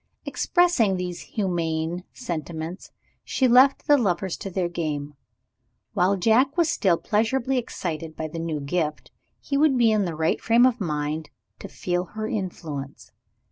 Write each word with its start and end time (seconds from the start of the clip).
Expressing 0.25 0.97
these 0.97 1.19
humane 1.21 2.05
sentiments, 2.11 2.89
she 3.23 3.47
left 3.47 3.85
the 3.85 3.99
lovers 3.99 4.35
to 4.37 4.49
their 4.49 4.67
game. 4.67 5.13
While 5.93 6.17
Jack 6.17 6.57
was 6.57 6.71
still 6.71 6.97
pleasurably 6.97 7.59
excited 7.59 8.15
by 8.15 8.27
the 8.29 8.39
new 8.39 8.61
gift, 8.61 9.11
he 9.39 9.57
would 9.59 9.77
be 9.77 9.91
in 9.91 10.05
the 10.05 10.15
right 10.15 10.41
frame 10.41 10.65
of 10.65 10.81
mind 10.81 11.29
to 11.59 11.67
feel 11.67 12.05
her 12.05 12.27
influence. 12.27 13.11